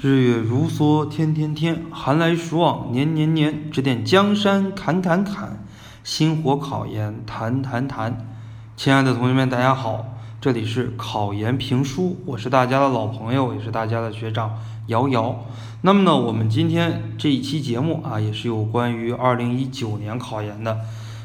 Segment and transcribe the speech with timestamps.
[0.00, 3.68] 日月如梭，天天天，寒来暑往，年年年。
[3.68, 5.64] 指点江山，砍砍砍，
[6.04, 8.24] 星火考研，谈谈谈。
[8.76, 10.04] 亲爱的同学们，大家好，
[10.40, 14.56] 这里是考研评书，我是大家的老朋友，也是大家的学长
[14.86, 15.44] 瑶瑶。
[15.80, 20.78] 那么呢，我们今天这一期节目啊，也是有关于二零一九年考研的，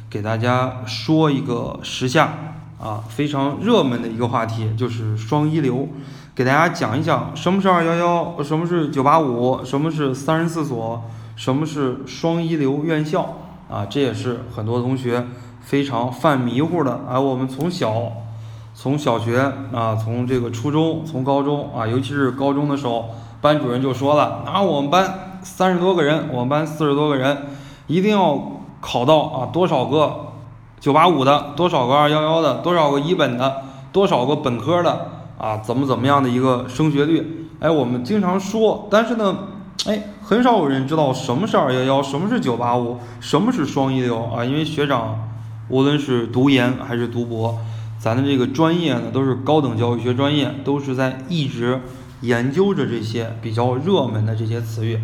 [0.10, 2.34] 给大家说一个时下
[2.80, 5.88] 啊非常热门的一个话题，就是双一流。
[6.36, 11.00] 给大家讲一讲什么是二幺幺，什么是九八五，什么是三十四所，
[11.36, 13.36] 什么是双一流院校
[13.70, 15.28] 啊，这也是很多同学
[15.62, 17.02] 非常犯迷糊的。
[17.08, 18.12] 啊，我们从小，
[18.74, 19.40] 从小学
[19.72, 27.44] 啊，从这个初中，从高中啊，尤其是高中的时候，班主任就说了，啊，我们班三十多个人，我们班四十多个人，
[27.86, 30.30] 一定要考到啊多少个
[30.80, 35.12] 九八五的，多少个二幺幺的，多少个一本的，多少个本科的。
[35.44, 37.50] 啊，怎么怎么样的一个升学率？
[37.60, 39.38] 哎，我们经常说，但是呢，
[39.86, 44.46] 哎，很少有人知道什么是二幺幺，什么是九八五，什么是双一流啊？
[44.46, 45.20] 因为学长，
[45.68, 47.60] 无论是读研还是读博，
[48.00, 51.82] 咱的这个专业呢，都是高等教育学专业，都是在一直
[52.22, 54.98] 研究着这些比较热门的这些词语。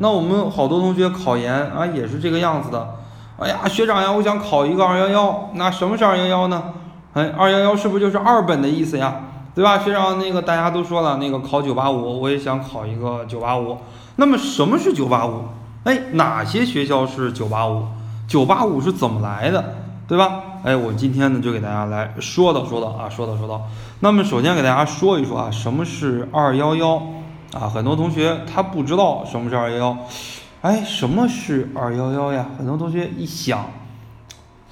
[0.00, 2.96] 那我们好多同学考研啊，也是这个样子的。
[3.38, 6.74] 哎呀，学长呀，我想考一个二幺幺，那什么是二幺幺呢？
[7.12, 9.20] 哎，二幺幺是不是就是二本的意思呀？
[9.56, 9.78] 对吧？
[9.78, 13.78] 学长，那个大家都说了，那个考九八五，我也想考一个九八五。
[14.16, 15.44] 那么什么是九八五？
[15.84, 17.86] 哎，哪些学校是九八五？
[18.28, 19.76] 九八五是怎么来的？
[20.06, 20.42] 对吧？
[20.62, 23.62] 哎，我今天呢就给大家来说道说道啊，说道说道。
[24.00, 27.02] 那么首先给大家说一说啊，什么是二幺幺
[27.54, 27.66] 啊？
[27.66, 29.96] 很多同学他不知道什么是二幺幺。
[30.60, 32.44] 哎，什么是二幺幺呀？
[32.58, 33.64] 很多同学一想。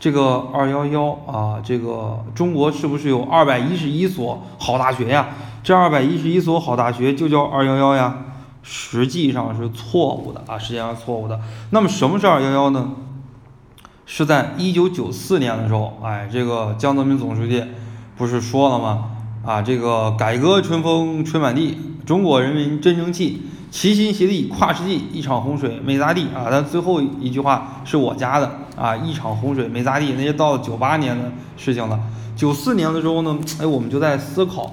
[0.05, 5.29] 这个二幺幺啊，这个中国是不是有二百一十一所好大学呀？
[5.63, 8.15] 这二百一十一所好大学就叫二幺幺呀？
[8.63, 11.41] 实际上是错误的啊，实际上是错误的。
[11.71, 12.91] 那么什么是二幺幺呢？
[14.05, 17.65] 是在一九九四年的时候，哎，这个江泽民总书记
[18.19, 19.07] 不是说了吗？
[19.43, 23.41] 啊，这个改革春风吹满地，中国人民真争气。
[23.75, 26.47] 齐心协力跨世纪，一场洪水没咋地啊！
[26.49, 31.99] 但最后一句话是我加的啊，一场洪水没咋地，那就到九八年的事情了。
[32.37, 34.73] 九四年的时候呢，哎，我们就在思考，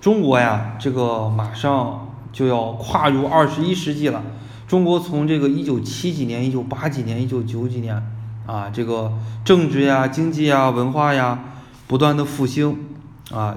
[0.00, 4.20] 中国呀，这个马上就要跨入二十一世纪了。
[4.66, 8.02] 中国从这个一九七几年、一九八几年、一九九几年
[8.44, 9.12] 啊，这个
[9.44, 11.38] 政治呀、经济呀、文化呀，
[11.86, 12.76] 不断的复兴
[13.30, 13.56] 啊。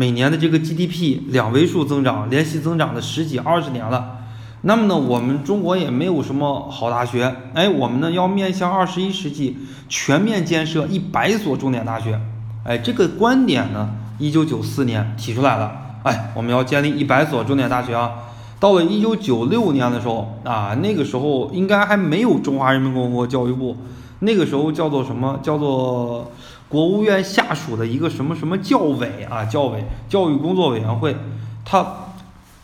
[0.00, 4.16] 每年的这个 GDP 两位数增长，连续增长了十几二十年了。
[4.62, 7.36] 那么呢，我们中国也没有什么好大学。
[7.52, 9.58] 哎，我们呢要面向二十一世纪，
[9.90, 12.18] 全面建设一百所重点大学。
[12.64, 15.70] 哎，这个观点呢，一九九四年提出来了。
[16.04, 18.12] 哎，我们要建立一百所重点大学啊。
[18.58, 23.76] 到了一九九六年的时候啊，那个时候应该还没有中华人民共和国教育部，
[24.20, 25.38] 那个时候叫做什么？
[25.42, 26.32] 叫做。
[26.70, 31.16] 国务院下属的一个什么什么教委啊，教委教育工作委员会，
[31.64, 31.84] 他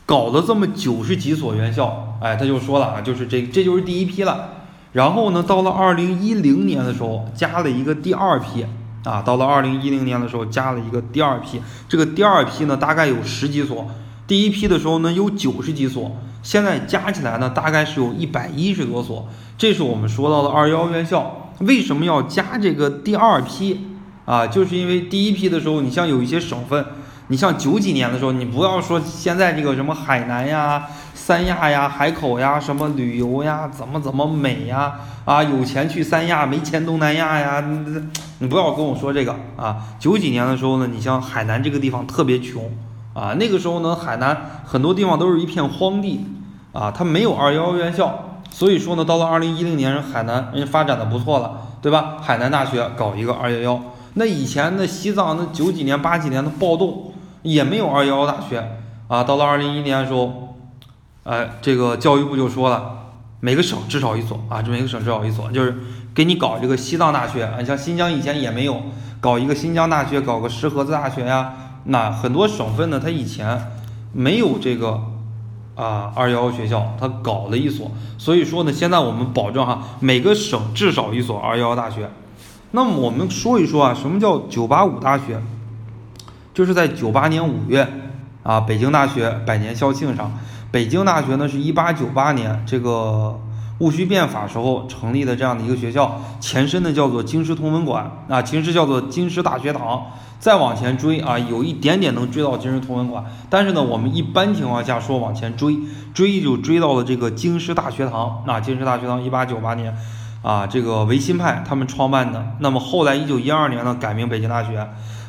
[0.06, 4.50] 搞了这么九十几所院校，哎，他就说了啊，就是这这就是第一批了。
[4.93, 8.65] 然后呢，到了二零一零年的时候，加了一个第二批
[9.03, 11.61] 啊，到了二零一零年的时候，加了一个第二批。
[11.88, 13.88] 这个第二批呢，大概有十几所，
[14.28, 19.27] 第一批的时候呢有九十几所，现在加起来呢，大概是有一百一十多所。
[19.59, 23.81] 这是我们说到的二幺院校，为什么要加这个第二批？
[24.26, 26.84] 啊，就是因为第一批的时候，你像有一些省份，
[27.28, 34.94] 你像九几年的时候，你不要说现在这个什么海南呀、三亚呀、海口呀，什么旅游呀，怎么怎么美呀，
[35.25, 37.64] 啊，有钱去三亚，没钱东南亚呀，
[38.41, 39.76] 你不要跟我说这个啊。
[39.98, 42.70] 九几年的时候呢，你像海南这个地方特别穷
[43.14, 46.26] 啊，那个时候呢，海南很多地方都是一片荒地
[46.72, 52.16] 啊，它没有二幺幺院校，所以说呢，到了二零一零年，海南人家发展的不错了，对吧？
[52.20, 53.81] 海南大学搞一个二幺幺。
[54.19, 57.12] 那以前那西藏那九几年八几年的暴动
[57.43, 58.78] 也没有二幺幺大学
[59.09, 60.56] 啊，到了二零一一年的时候，
[61.25, 65.76] 哎，这个教育部就说了，每个省至少一所啊，这每个省至少一所，就是
[66.14, 68.81] 给你搞这个西藏大学啊，像新疆以前也没有
[69.20, 71.52] 搞一个新疆大学，搞个石河子大学呀，
[71.85, 73.70] 那很多省份呢，它以前
[74.14, 74.99] 没有这个
[75.75, 82.08] 啊二幺幺学校，它搞了一所，所以说呢，现在我们保证哈，每个省至少一所二幺幺大学。
[82.72, 85.40] 那么我们说一说啊，什么叫九八五大学？
[86.52, 87.86] 就是在九八年五月
[88.42, 90.32] 啊，北京大学百年校庆上，
[90.70, 93.38] 北京大学呢是一八九八年这个
[93.78, 100.06] 戊戌变法时候成立的这样的一个学校，前身呢叫做京师同文馆啊，京师叫做京师大学堂，
[100.38, 105.78] 再往前追啊，有一点点能追到京师同文馆，但是呢，我们一般情况下说往前追，
[106.14, 108.42] 追就追到了这个京师大学堂。
[108.46, 109.94] 那京师大学堂一八九八年，
[110.46, 112.54] 啊，这个维新派他们创办的。
[112.60, 114.78] 那么后来一九一二年呢，改名北京大学，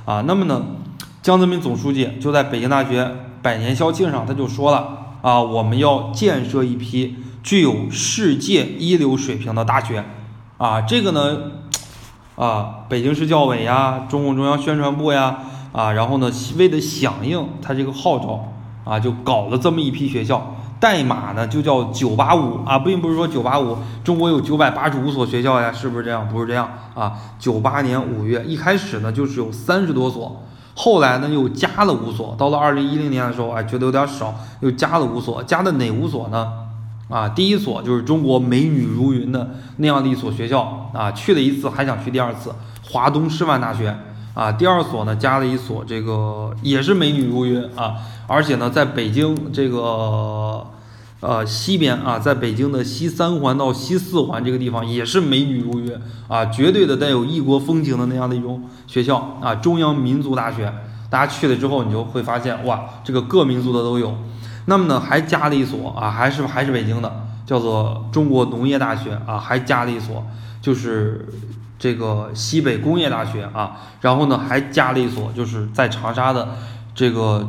[0.06, 0.64] 啊，那么呢，
[1.24, 3.10] 江泽民总书记就在北京大学
[3.42, 10.06] 百年校庆上他就说了，啊，我们要建设一批具有世界一流水平的大学，
[10.60, 11.38] 啊，这个呢。
[12.38, 15.40] 啊，北京市教委呀，中共中央宣传部呀，
[15.72, 18.54] 啊，然后呢，为了响应他这个号召，
[18.84, 26.28] 啊，就搞了这么一批学校，代码呢就叫九八五啊，并不是说九八五中国有九百八十五所学校呀，是不是这样？
[26.28, 30.44] 不是这样啊，九八年五月一开始呢就是有三十多所，
[30.76, 36.52] 后来呢又加了五所，到了二零一零年的时候，哎，觉得有点少，又加了五所，加的哪五所呢？
[37.10, 42.54] 啊，第一所就是中国美女如云的那样的一所学校啊，去了一次还想去第二次，
[42.92, 43.98] 华东师范大学
[44.34, 44.52] 啊。
[44.52, 47.96] 第二所呢，加了一所这个也是美女如云啊，
[48.28, 50.68] 而且呢，在北京这个
[51.22, 55.92] 呃西边啊，在北京的西三环到西四环这个地方也是美女如云
[56.28, 60.72] 啊，绝对的带有异国风情的那样的一种学校啊，中央民族大学。
[61.10, 64.14] 大家去了之后，你就会发现哇，这个各民族的都有。
[64.66, 70.26] 那么呢，还加了一所啊，还是还是北京的，叫做中国农业大学啊，还加了一所，
[70.62, 71.26] 就是
[71.80, 76.50] 这个西北工业大学啊，然后呢，还加了一所，就是在长沙的
[76.94, 77.48] 这个，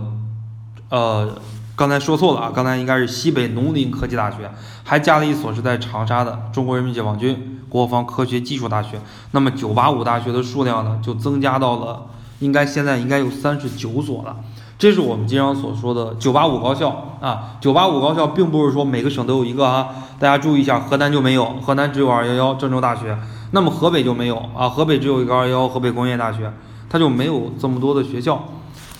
[0.91, 1.39] 呃，
[1.77, 4.51] 刚才说错了啊，刚才应该是西北农林科技大学，
[4.85, 9.01] 还加了一所是在长沙的中国人民解放军国防科学技术大学。
[9.33, 12.07] 那么九八五大学的数量呢，就增加到了，
[12.39, 14.37] 应该现在应该有三十九所了。
[14.79, 19.89] 这是我们经常所说的“九八五”高校啊，“九八五”高校并不是说每个省都有一个啊，
[20.21, 23.19] 大家注意一下，河南就没有，河南只有二幺幺郑州大学，
[23.51, 26.53] 那么河北就没有啊，河北只有一个二幺幺河北工业大学，
[26.89, 28.45] 它就没有这么多的学校。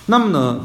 [0.07, 0.59] 那么呢，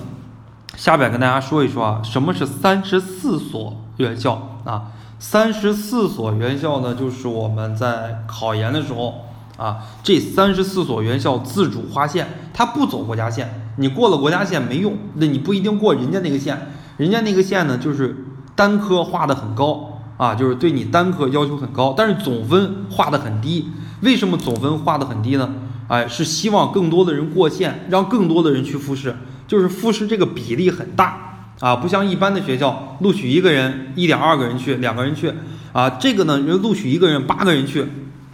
[0.76, 4.92] 下边跟大家说一说啊，什么是三十四所院校啊？
[5.20, 9.22] 三十四所院校呢，就是我们在考研的时候
[9.56, 13.62] 啊，这三十四所院校自主划线，它不走国家线。
[13.78, 18.26] 你过了国家线没用，那你不一定过人家那个线，人家那个线呢，就是
[18.56, 23.70] 单科划的很高啊，就是对你单科要求很高，但是总分划的很低。
[24.02, 25.50] 为什么总分划的很低呢？
[25.88, 29.16] 哎，是希望更多的人过线，让更多的人去复试，
[29.54, 35.32] 就是复试这个比例很大啊，不像一般的学校录取一个人一点二个人去，两个人去
[35.72, 37.86] 啊，这个呢，就录取一个人八个人去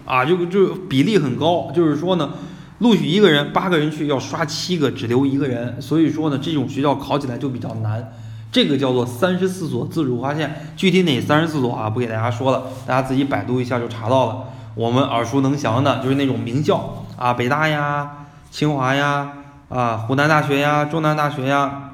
[0.06, 2.30] 啊，就就比例很高，就是说呢。
[2.78, 8.14] 录取一个人，八个人去要刷七个，只留一个人，所以说呢，这种学校考起来就比较难。
[8.54, 14.44] 这个叫做三十四所自主划线，具体哪三十四所啊，不给大家说了，大家自己百度一下就查到了。
[14.76, 18.10] 我们耳熟能详的就是那种名校啊，北大呀、
[18.50, 19.30] 清华呀、
[19.70, 21.92] 啊湖南大学呀、中南大学呀、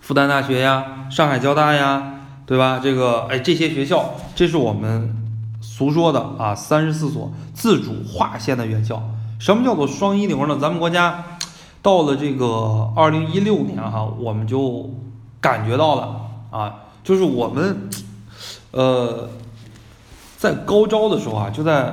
[0.00, 2.80] 复旦大学呀、上海交大呀，对吧？
[2.82, 5.14] 这个哎，这些学校，这是我们
[5.60, 9.02] 俗说的啊，三十四所自主划线的院校。
[9.38, 10.56] 什么叫做双一流呢？
[10.60, 11.24] 咱们国家
[11.82, 14.88] 到了这个二零一六年哈，我们就
[15.40, 16.20] 感觉到了
[16.52, 17.88] 啊，就是我们
[18.70, 19.28] 呃
[20.36, 21.92] 在高招的时候啊，就在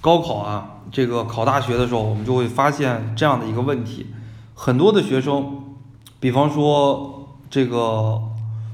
[0.00, 4.06] 高考啊这个考大学的时候，我们就会发现这样的一个问题：
[4.54, 5.62] 很多的学生，
[6.18, 8.22] 比方说这个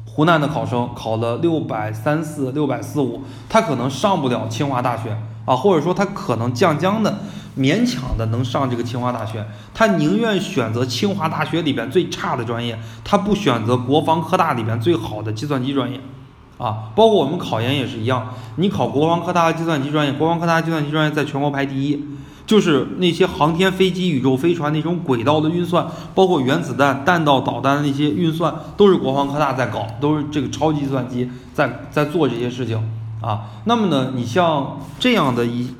[0.06, 7.18] 湖南的考生考了六百三四、六百四五，他可能上不了清华大学啊，或者说他可能将将的。
[7.58, 9.44] 勉强的能上这个清华大学，
[9.74, 16.00] 他宁愿选择清华大学里边最差的专业，他不选择国防科大里边最好的计算机专业，
[16.58, 22.02] 啊，包括我们考研也是一样，你考国防科大计算机专业，国防科大计算机专业在全国排第一，
[22.50, 32.76] 就是那些航天飞机、宇宙飞船那种轨道的运算，包括原子弹、弹道导弹的那些运算，都是国防科大在搞，都是这个超级计算机在在做这些事情，
[33.20, 35.72] 啊，那么呢，你像这样的一。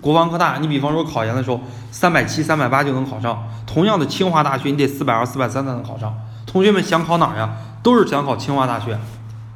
[0.00, 1.60] 国防科大，你比方说考研的时候，
[1.90, 3.46] 三百七、三百八就能考上。
[3.66, 6.14] 同样的，清华大学你得四百二、四百三才能考上。
[6.46, 7.50] 同学们想考哪儿呀？
[7.82, 8.98] 都是想考清华大学，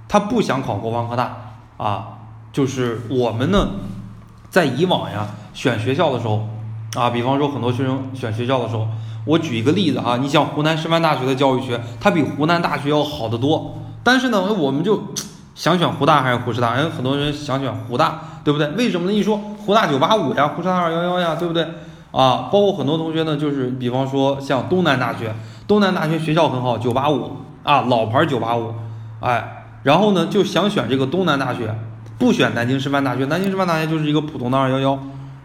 [0.09, 2.19] 他不想考国防科大啊。
[2.53, 3.69] 就是我们呢，
[4.51, 6.47] 在以往呀选学校的时候
[6.97, 8.89] 啊，比方说很多学生选学校的时候，
[9.25, 13.77] 我举一个例子啊，你像湖南师范大学的教育学，它比湖南大学要好得多。
[14.03, 15.03] 但是呢，我们就
[15.55, 16.71] 想选湖大还是湖师大？
[16.71, 18.69] 哎，很多人想选湖大，对不对？
[18.71, 19.13] 为什么呢？
[19.13, 19.41] 一说。
[19.67, 21.65] 湖大九八五呀，湖师大二幺幺呀，对不对？
[22.13, 25.35] 啊，包括很多同学呢，就是比方说像东南大学，
[25.67, 27.33] 东南大学学校很好，九八五
[27.65, 28.73] 啊，老牌九八五，
[29.21, 31.75] 哎，然后呢就想选这个东南大学，
[32.17, 34.99] 不选南京师范大学，南京师范大学就是一个普通的二幺幺，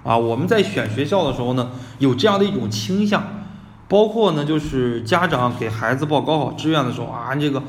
[0.04, 3.24] 啊，我们在选学校的时候呢，有这样的一种倾向，
[3.88, 7.62] 包括呢，就是家长给孩子报高考志愿的时候啊，这个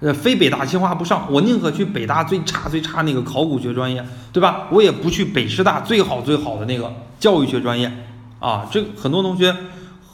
[0.00, 4.66] 呃非北大清华不上，我宁可去北大最差最差那个考古学专业，对吧？
[4.70, 7.90] 我也不去北师大最好最好的那个教育学专业
[8.38, 8.68] 啊。
[8.70, 9.54] 这很多同学，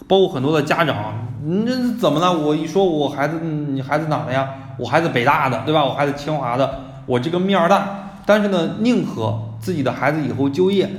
[0.06, 2.32] 包括很多的家长，你这怎么了？
[2.32, 4.48] 我一说我孩子，你孩子哪的呀？
[4.78, 5.84] 我孩子北大的，对吧？
[5.84, 10.90] 我孩子清华的，我这个面儿大，但是呢，宁可自己的孩子以后就业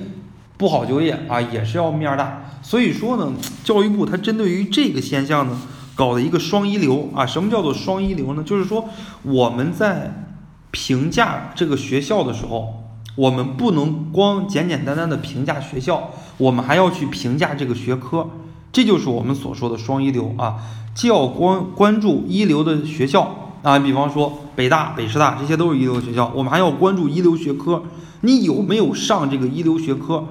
[0.58, 2.42] 不好就业啊，也是要面儿大。
[2.62, 3.32] 所以说呢，
[3.64, 5.58] 教育部它针对于这个现象呢，
[5.96, 7.26] 搞了一个双一流啊。
[7.26, 8.44] 什么叫做双一流呢？
[8.44, 8.90] 就是说
[9.24, 10.30] 我们在
[10.72, 12.84] 评价这个学校的时候，
[13.16, 18.28] 我们不能光简简单单的评价学校，我们还要去评价这个学科。
[18.72, 20.56] 这就是我们所说的双一流啊，
[20.94, 27.84] 既要关关注一流的学校啊，比方说北大、北师大，这些都是一流学校，我们还要关注一流学科。
[28.22, 30.28] 你有没有上这个一流学科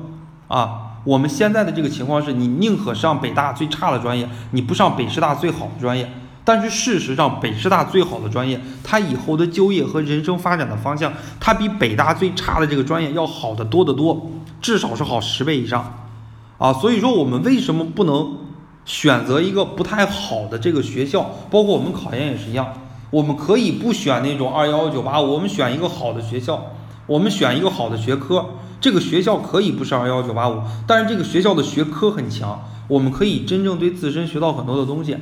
[0.48, 0.90] 啊？
[1.04, 6.10] 我们现在的这个情况是你宁可上北大最差的专业，你不上北师大最好的专业。
[6.46, 16.06] 但是事实上，北师大最好的专业，它以后的就业和人生发展的方向，它比北大最差的这个专业要好得多得多，至少是好十倍以上。
[16.58, 18.38] 啊，所以说我们为什么不能
[18.84, 21.22] 选择一个不太好的这个学校？
[21.50, 22.72] 包括我们考研也是一样，
[23.10, 26.72] 我们可以不选那种二幺幺九八，我们选一个好的学校，
[27.06, 28.46] 我们选一个好的学科。
[28.84, 35.16] 这个学校可以不是二幺幺九八五，但是这个学校的学科很强，我们可以真正对自身学到很多的东西。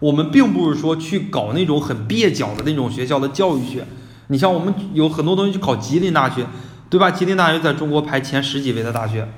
[0.00, 3.86] 我们并不是说去搞那种很蹩脚的那种学校的教育学。
[4.26, 6.44] 你像我们有很多东西去考吉林大学，
[6.90, 7.08] 对吧？
[7.12, 9.28] 吉林大学在中国排前十几位的大学，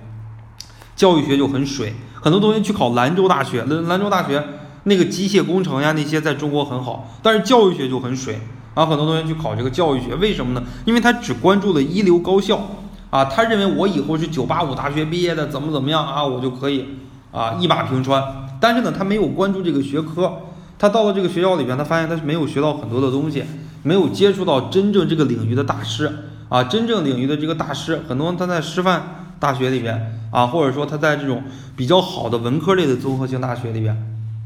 [0.96, 1.92] 教育学就很水。
[2.14, 4.42] 很多东西去考兰州大学，兰兰州大学
[4.84, 8.40] 那个机械工程呀那些在中国很好，但是教育学就很水。
[8.72, 10.66] 啊，很多同学去考这个教育学，为什么呢？
[10.86, 12.66] 因为他只关注了一流高校。
[13.10, 16.86] 啊，他认为我以后是九八五大学毕业的，怎么怎么样啊，我就可以
[17.32, 18.22] 啊一马平川。
[18.60, 20.32] 但是呢，他没有关注这个学科，
[20.78, 23.42] 他到了这个学校里边，他发现他是没有学到很多的东西，
[23.82, 29.02] 没有接触到真正这个领域的大师啊，真正领域的这个大师，很多他在师范
[29.40, 31.42] 大学里边啊，或者说他在这种
[31.74, 33.96] 比较好的文科类的综合性大学里边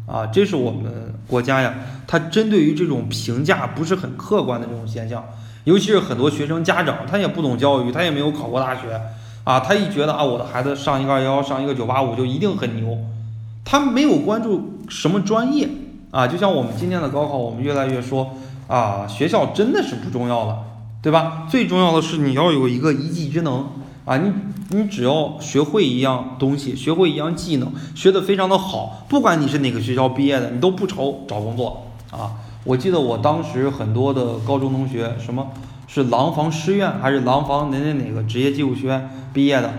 [0.06, 1.74] 啊，这是我们国家呀，
[2.06, 5.22] 他针对于这种评价不是很客观的这种现象。
[5.64, 9.00] 尤其是很多学生家长，他也不懂教育，他也没有考过大学，
[9.44, 12.98] 啊，他一觉得啊，我的孩子上一个二幺幺，上一个九八五就一定很牛，
[13.64, 15.68] 他没有关注什么专业，
[16.10, 18.36] 啊，就像我们今天的高考，我们越来越说，
[18.68, 20.58] 啊，学校真的是不重要了，
[21.00, 21.46] 对吧？
[21.48, 23.66] 最重要的是你要有一个一技之能，
[24.04, 24.30] 啊，你
[24.68, 32.32] 你只要学会一样东西，学会一样技能，学得非常的好，不管你是哪个学校毕业的，你都不愁找工作，啊。
[32.64, 35.46] 我记得我当时很多的高中同学，什么
[35.86, 39.70] 是廊坊师院还是廊坊哪哪哪个职业技术学院毕业的？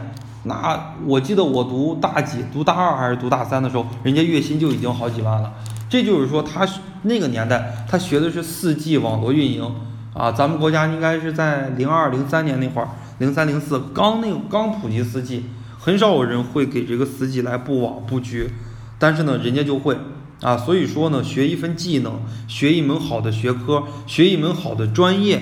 [0.43, 5.51] 那我记得我读大几，读大二还是读大三的时候，人家月薪就已经好几万了。
[5.89, 6.67] 这就是说，他
[7.01, 9.67] 那个年代他学的是四 G 网络运营
[10.13, 10.31] 啊。
[10.31, 12.87] 咱们国家应该是在零二零三年那会儿，
[13.17, 15.45] 零三零四刚那个刚普及四 G，
[15.79, 18.51] 很少有人会给这个四 G 来布网布局，
[18.99, 19.97] 但是呢，人家就会。
[20.41, 25.41] 啊，所以说呢，学一份技能，学一门好的学科，学一门好的专业，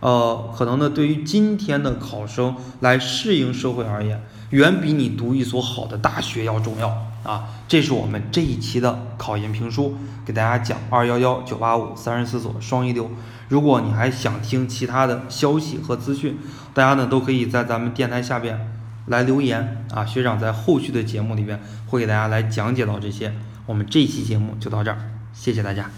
[0.00, 6.88] 呃，可能呢，对于今天的考生来适应社会而言，远比你读一所好的大学要重要
[7.22, 7.44] 啊。
[7.68, 13.10] 这是我们这一期的考研评书，给大家讲二幺幺、九八五、三十四所双一流。
[13.48, 16.38] 如果你还想听其他的消息和资讯，
[16.72, 18.58] 大家呢都可以在咱们电台下边
[19.06, 23.32] 来留言啊，学长在后续的节目里边会给大家来讲解到这些。
[23.66, 24.98] 我们这一期节目就到这儿，
[25.32, 25.90] 谢谢大家。